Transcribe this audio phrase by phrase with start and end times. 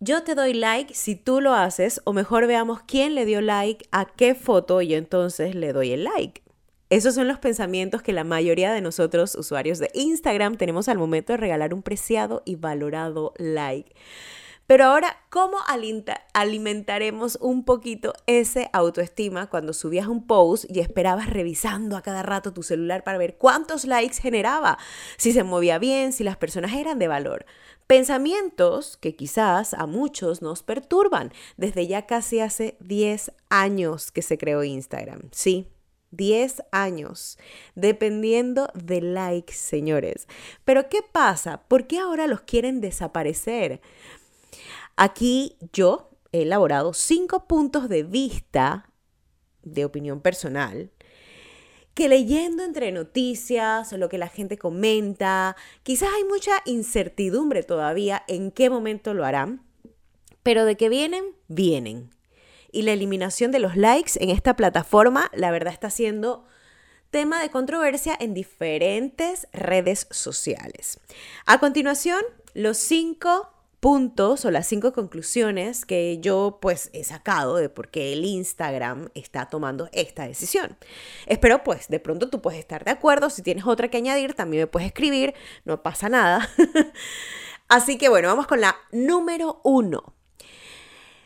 [0.00, 3.88] yo te doy like si tú lo haces o mejor veamos quién le dio like
[3.92, 6.42] a qué foto y entonces le doy el like.
[6.88, 11.32] Esos son los pensamientos que la mayoría de nosotros, usuarios de Instagram, tenemos al momento
[11.32, 13.92] de regalar un preciado y valorado like.
[14.66, 15.58] Pero ahora, ¿cómo
[16.34, 22.52] alimentaremos un poquito ese autoestima cuando subías un post y esperabas revisando a cada rato
[22.52, 24.76] tu celular para ver cuántos likes generaba,
[25.18, 27.46] si se movía bien, si las personas eran de valor?
[27.86, 34.36] Pensamientos que quizás a muchos nos perturban desde ya casi hace 10 años que se
[34.36, 35.20] creó Instagram.
[35.30, 35.68] Sí,
[36.10, 37.38] 10 años,
[37.76, 40.26] dependiendo de likes, señores.
[40.64, 41.62] Pero ¿qué pasa?
[41.68, 43.80] ¿Por qué ahora los quieren desaparecer?
[44.96, 48.90] Aquí yo he elaborado cinco puntos de vista
[49.62, 50.90] de opinión personal
[51.96, 58.50] que leyendo entre noticias lo que la gente comenta, quizás hay mucha incertidumbre todavía en
[58.50, 59.62] qué momento lo harán,
[60.42, 62.10] pero de que vienen, vienen.
[62.70, 66.44] Y la eliminación de los likes en esta plataforma, la verdad está siendo
[67.10, 71.00] tema de controversia en diferentes redes sociales.
[71.46, 73.55] A continuación, los cinco
[73.86, 79.10] puntos o las cinco conclusiones que yo pues he sacado de por qué el Instagram
[79.14, 80.76] está tomando esta decisión.
[81.26, 84.62] Espero pues de pronto tú puedes estar de acuerdo, si tienes otra que añadir también
[84.64, 85.34] me puedes escribir,
[85.64, 86.50] no pasa nada.
[87.68, 90.14] Así que bueno, vamos con la número uno.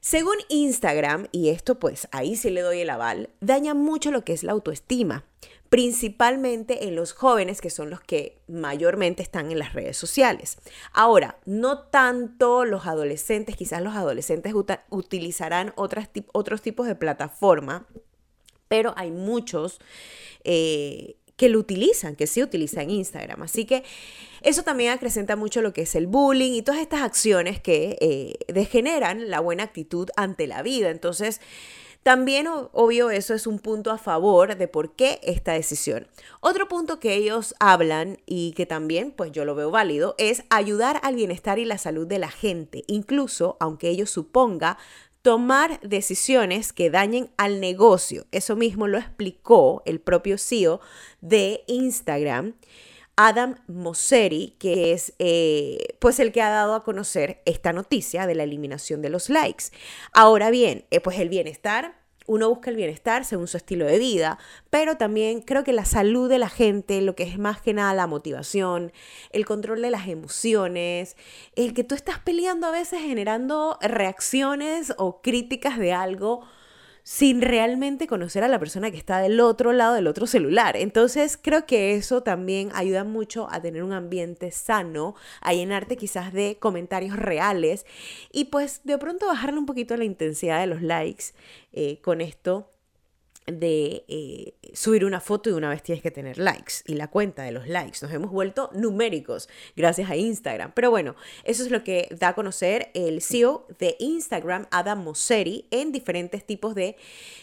[0.00, 4.32] Según Instagram, y esto pues ahí sí le doy el aval, daña mucho lo que
[4.32, 5.26] es la autoestima
[5.68, 10.58] principalmente en los jóvenes que son los que mayormente están en las redes sociales.
[10.92, 14.54] Ahora, no tanto los adolescentes, quizás los adolescentes
[14.90, 17.86] utilizarán otras, otros tipos de plataforma,
[18.68, 19.80] pero hay muchos
[20.44, 23.42] eh, que lo utilizan, que sí utilizan Instagram.
[23.42, 23.84] Así que
[24.42, 28.52] eso también acrecenta mucho lo que es el bullying y todas estas acciones que eh,
[28.52, 30.90] degeneran la buena actitud ante la vida.
[30.90, 31.40] Entonces,
[32.06, 36.06] también, obvio, eso es un punto a favor de por qué esta decisión.
[36.40, 41.00] Otro punto que ellos hablan y que también, pues yo lo veo válido, es ayudar
[41.02, 44.78] al bienestar y la salud de la gente, incluso aunque ello suponga
[45.22, 48.26] tomar decisiones que dañen al negocio.
[48.30, 50.80] Eso mismo lo explicó el propio CEO
[51.20, 52.54] de Instagram.
[53.16, 58.34] Adam Mosseri, que es eh, pues el que ha dado a conocer esta noticia de
[58.34, 59.66] la eliminación de los likes.
[60.12, 61.94] Ahora bien, eh, pues el bienestar
[62.26, 64.38] uno busca el bienestar según su estilo de vida,
[64.68, 67.94] pero también creo que la salud de la gente, lo que es más que nada
[67.94, 68.92] la motivación,
[69.30, 71.16] el control de las emociones,
[71.54, 76.42] el que tú estás peleando a veces generando reacciones o críticas de algo
[77.06, 80.76] sin realmente conocer a la persona que está del otro lado del otro celular.
[80.76, 86.32] Entonces creo que eso también ayuda mucho a tener un ambiente sano, a llenarte quizás
[86.32, 87.86] de comentarios reales
[88.32, 91.26] y pues de pronto bajarle un poquito la intensidad de los likes
[91.72, 92.72] eh, con esto
[93.46, 97.42] de eh, subir una foto y una vez tienes que tener likes y la cuenta
[97.44, 97.98] de los likes.
[98.02, 100.72] Nos hemos vuelto numéricos gracias a Instagram.
[100.74, 101.14] Pero bueno,
[101.44, 106.44] eso es lo que da a conocer el CEO de Instagram, Adam Mosseri, en diferentes
[106.44, 106.96] tipos de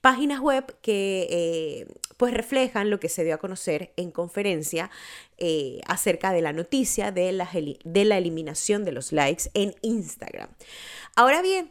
[0.00, 4.90] páginas web que eh, pues reflejan lo que se dio a conocer en conferencia
[5.38, 7.48] eh, acerca de la noticia de la,
[7.84, 10.48] de la eliminación de los likes en Instagram.
[11.16, 11.70] Ahora bien,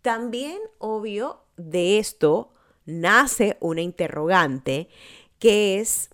[0.00, 2.53] también obvio de esto
[2.86, 4.88] nace una interrogante
[5.38, 6.10] que es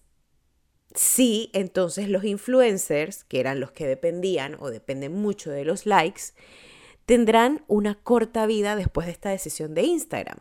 [0.95, 6.33] si entonces los influencers, que eran los que dependían o dependen mucho de los likes,
[7.07, 10.39] tendrán una corta vida después de esta decisión de Instagram.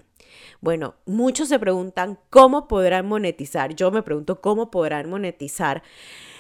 [0.62, 3.76] Bueno, muchos se preguntan cómo podrán monetizar.
[3.76, 5.84] Yo me pregunto cómo podrán monetizar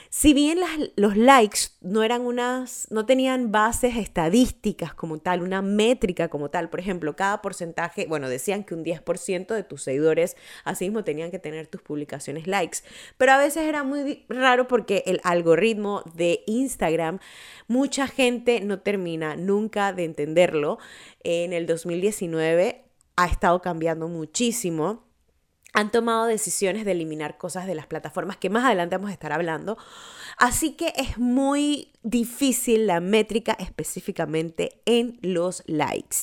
[0.09, 0.57] si bien
[0.95, 6.69] los likes no eran unas, no tenían bases estadísticas como tal, una métrica como tal,
[6.69, 11.29] por ejemplo, cada porcentaje, bueno, decían que un 10% de tus seguidores así mismo tenían
[11.29, 12.79] que tener tus publicaciones likes,
[13.17, 17.19] pero a veces era muy raro porque el algoritmo de Instagram,
[17.67, 20.79] mucha gente no termina nunca de entenderlo.
[21.23, 22.83] En el 2019
[23.15, 25.08] ha estado cambiando muchísimo
[25.73, 29.31] han tomado decisiones de eliminar cosas de las plataformas que más adelante vamos a estar
[29.31, 29.77] hablando.
[30.37, 36.17] Así que es muy difícil la métrica específicamente en los likes.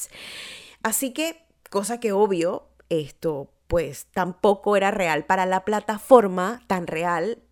[0.83, 7.43] Así que, cosa que obvio, esto pues tampoco era real para la plataforma, tan real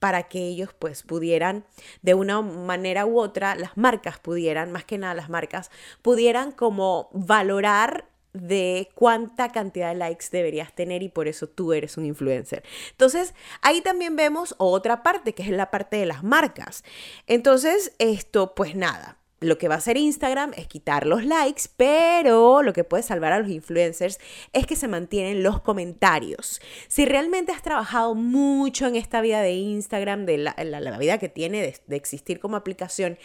[0.00, 1.64] para que ellos pues pudieran
[2.02, 5.70] de una manera u otra, las marcas pudieran, más que nada las marcas,
[6.02, 11.96] pudieran como valorar de cuánta cantidad de likes deberías tener y por eso tú eres
[11.96, 12.62] un influencer.
[12.92, 16.84] Entonces, ahí también vemos otra parte, que es la parte de las marcas.
[17.26, 22.62] Entonces, esto, pues nada, lo que va a hacer Instagram es quitar los likes, pero
[22.62, 24.20] lo que puede salvar a los influencers
[24.52, 26.60] es que se mantienen los comentarios.
[26.88, 31.62] Si realmente has trabajado mucho en esta vida de Instagram, de la, vida que tiene
[31.62, 33.18] de, de existir como aplicación,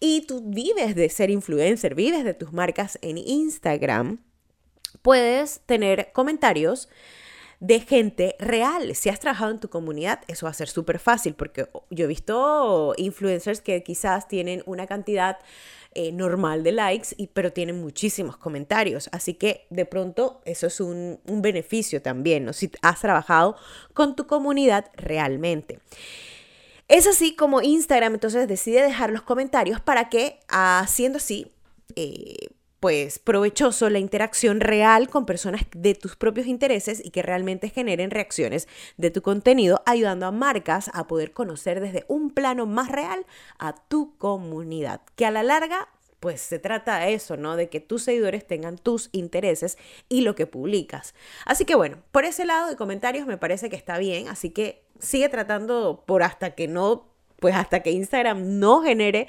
[0.00, 4.20] y tú vives de ser influencer, vives de tus marcas en Instagram,
[5.04, 6.88] puedes tener comentarios
[7.60, 8.94] de gente real.
[8.94, 12.08] Si has trabajado en tu comunidad, eso va a ser súper fácil porque yo he
[12.08, 15.36] visto influencers que quizás tienen una cantidad
[15.92, 19.10] eh, normal de likes, pero tienen muchísimos comentarios.
[19.12, 22.54] Así que de pronto eso es un, beneficio también, ¿no?
[22.54, 23.56] Si has trabajado
[23.92, 25.80] con tu comunidad realmente.
[26.88, 31.52] Es así como Instagram entonces decide dejar los comentarios para que, haciendo así,
[31.94, 32.48] eh,
[32.84, 38.10] pues provechoso la interacción real con personas de tus propios intereses y que realmente generen
[38.10, 43.24] reacciones de tu contenido, ayudando a marcas a poder conocer desde un plano más real
[43.58, 45.88] a tu comunidad, que a la larga
[46.20, 47.56] pues se trata de eso, ¿no?
[47.56, 49.78] De que tus seguidores tengan tus intereses
[50.10, 51.14] y lo que publicas.
[51.46, 54.84] Así que bueno, por ese lado de comentarios me parece que está bien, así que
[54.98, 57.08] sigue tratando por hasta que no,
[57.40, 59.28] pues hasta que Instagram no genere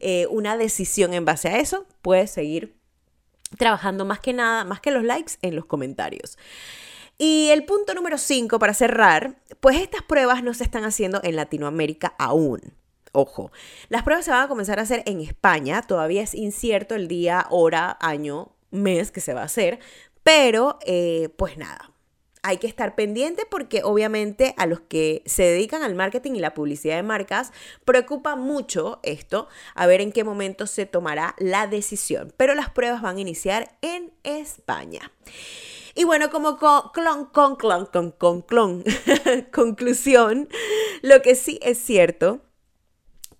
[0.00, 2.77] eh, una decisión en base a eso, puedes seguir
[3.56, 6.38] trabajando más que nada, más que los likes, en los comentarios.
[7.16, 11.36] Y el punto número 5 para cerrar, pues estas pruebas no se están haciendo en
[11.36, 12.60] Latinoamérica aún.
[13.12, 13.50] Ojo,
[13.88, 17.46] las pruebas se van a comenzar a hacer en España, todavía es incierto el día,
[17.50, 19.80] hora, año, mes que se va a hacer,
[20.22, 21.90] pero eh, pues nada,
[22.42, 26.54] hay que estar pendiente porque obviamente a los que se dedican al marketing y la
[26.54, 27.52] publicidad de marcas
[27.84, 32.32] preocupa mucho esto, a ver en qué momento se tomará la decisión.
[32.36, 35.12] Pero las pruebas van a iniciar en España.
[35.94, 38.84] Y bueno, como clon, con, clon, con, con, clon,
[39.52, 40.48] conclusión,
[41.02, 42.42] lo que sí es cierto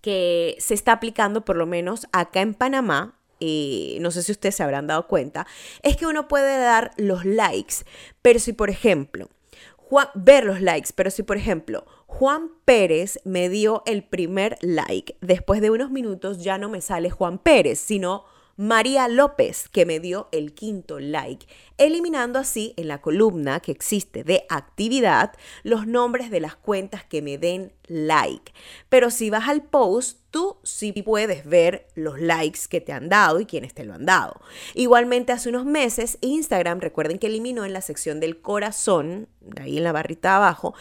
[0.01, 4.57] que se está aplicando por lo menos acá en Panamá y no sé si ustedes
[4.57, 5.47] se habrán dado cuenta,
[5.83, 7.77] es que uno puede dar los likes,
[8.23, 9.29] pero si por ejemplo,
[9.77, 15.17] Juan, ver los likes, pero si por ejemplo Juan Pérez me dio el primer like,
[15.21, 18.25] después de unos minutos ya no me sale Juan Pérez, sino
[18.59, 21.47] María López, que me dio el quinto like,
[21.77, 25.33] eliminando así en la columna que existe de actividad
[25.63, 28.53] los nombres de las cuentas que me den like.
[28.89, 33.39] Pero si vas al post, tú sí puedes ver los likes que te han dado
[33.39, 34.41] y quienes te lo han dado.
[34.75, 39.29] Igualmente, hace unos meses, Instagram, recuerden que eliminó en la sección del corazón,
[39.61, 40.75] ahí en la barrita abajo,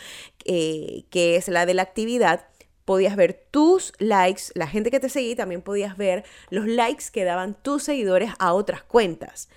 [0.46, 2.48] eh, que es la de la actividad,
[2.88, 7.26] podías ver tus likes, la gente que te seguía, también podías ver los likes que
[7.26, 9.50] daban tus seguidores a otras cuentas.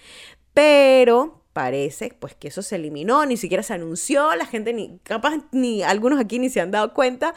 [0.52, 5.44] Pero parece pues que eso se eliminó, ni siquiera se anunció, la gente ni capaz
[5.52, 7.32] ni algunos aquí ni se han dado cuenta,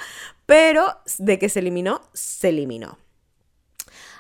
[0.47, 2.97] pero de que se eliminó, se eliminó.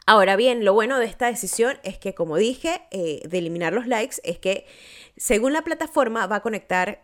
[0.05, 3.87] Ahora bien, lo bueno de esta decisión es que, como dije, eh, de eliminar los
[3.87, 4.67] likes, es que
[5.17, 7.02] según la plataforma va a conectar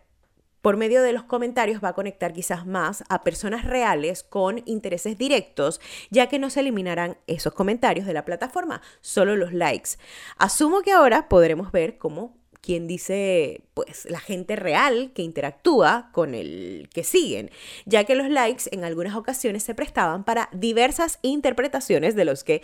[0.62, 5.16] por medio de los comentarios va a conectar quizás más a personas reales con intereses
[5.16, 5.80] directos,
[6.10, 9.90] ya que no se eliminarán esos comentarios de la plataforma, solo los likes.
[10.36, 16.34] Asumo que ahora podremos ver cómo quien dice, pues, la gente real que interactúa con
[16.34, 17.50] el que siguen,
[17.86, 22.62] ya que los likes en algunas ocasiones se prestaban para diversas interpretaciones de los que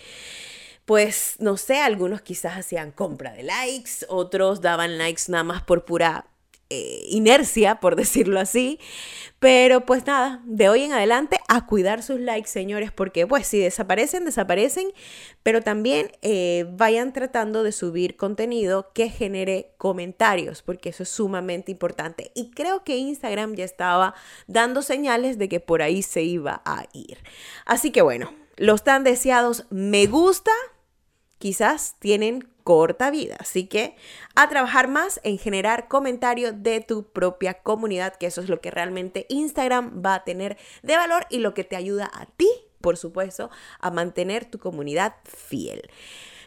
[0.84, 5.84] pues no sé, algunos quizás hacían compra de likes, otros daban likes nada más por
[5.84, 6.26] pura
[6.70, 8.78] eh, inercia, por decirlo así.
[9.38, 13.58] Pero pues nada, de hoy en adelante a cuidar sus likes, señores, porque pues si
[13.58, 14.88] desaparecen, desaparecen,
[15.42, 21.70] pero también eh, vayan tratando de subir contenido que genere comentarios, porque eso es sumamente
[21.70, 22.32] importante.
[22.34, 24.14] Y creo que Instagram ya estaba
[24.46, 27.18] dando señales de que por ahí se iba a ir.
[27.66, 30.52] Así que bueno, los tan deseados me gusta,
[31.38, 33.36] quizás tienen corta vida.
[33.38, 33.94] Así que
[34.34, 38.72] a trabajar más en generar comentarios de tu propia comunidad, que eso es lo que
[38.72, 42.48] realmente Instagram va a tener de valor y lo que te ayuda a ti,
[42.80, 45.88] por supuesto, a mantener tu comunidad fiel.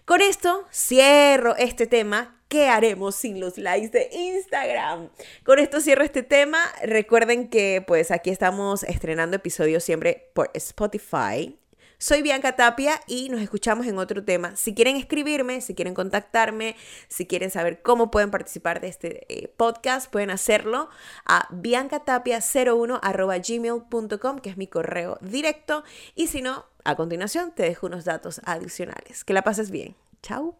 [0.03, 2.35] Con esto cierro este tema.
[2.49, 5.07] ¿Qué haremos sin los likes de Instagram?
[5.45, 6.59] Con esto cierro este tema.
[6.83, 11.57] Recuerden que pues aquí estamos estrenando episodios siempre por Spotify.
[12.01, 14.55] Soy Bianca Tapia y nos escuchamos en otro tema.
[14.55, 16.77] Si quieren escribirme, si quieren contactarme,
[17.09, 20.89] si quieren saber cómo pueden participar de este eh, podcast, pueden hacerlo
[21.25, 23.01] a biancatapia01
[23.45, 25.83] gmail.com, que es mi correo directo.
[26.15, 29.25] Y si no, a continuación te dejo unos datos adicionales.
[29.25, 29.97] Que la pases bien.
[30.23, 30.57] Chao.